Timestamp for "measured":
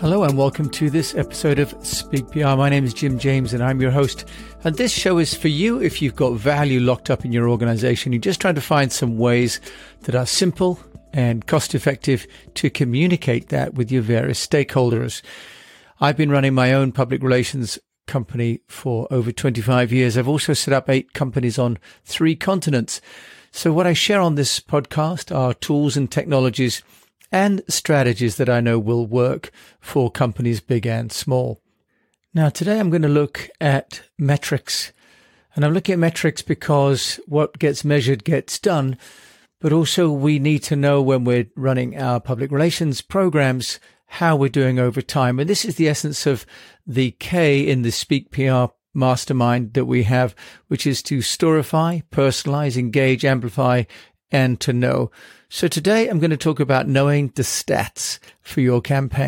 37.84-38.24